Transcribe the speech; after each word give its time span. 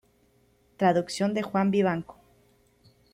Traducción 0.77 1.35
de 1.35 1.43
Juan 1.43 1.69
Vivanco. 1.69 2.17